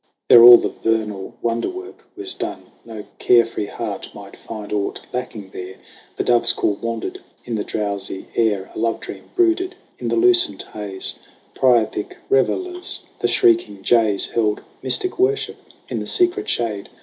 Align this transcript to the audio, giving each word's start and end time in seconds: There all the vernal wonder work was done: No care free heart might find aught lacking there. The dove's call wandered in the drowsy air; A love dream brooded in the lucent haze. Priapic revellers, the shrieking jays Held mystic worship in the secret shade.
There 0.29 0.41
all 0.41 0.57
the 0.57 0.69
vernal 0.83 1.35
wonder 1.43 1.69
work 1.69 2.07
was 2.15 2.33
done: 2.33 2.71
No 2.83 3.05
care 3.19 3.45
free 3.45 3.67
heart 3.67 4.09
might 4.15 4.35
find 4.35 4.73
aught 4.73 5.01
lacking 5.13 5.51
there. 5.51 5.75
The 6.17 6.23
dove's 6.23 6.53
call 6.53 6.73
wandered 6.81 7.19
in 7.45 7.53
the 7.53 7.63
drowsy 7.63 8.25
air; 8.35 8.71
A 8.73 8.79
love 8.79 8.99
dream 8.99 9.29
brooded 9.35 9.75
in 9.99 10.07
the 10.07 10.15
lucent 10.15 10.63
haze. 10.73 11.19
Priapic 11.53 12.15
revellers, 12.31 13.01
the 13.19 13.27
shrieking 13.27 13.83
jays 13.83 14.29
Held 14.31 14.61
mystic 14.81 15.19
worship 15.19 15.57
in 15.87 15.99
the 15.99 16.07
secret 16.07 16.49
shade. 16.49 16.89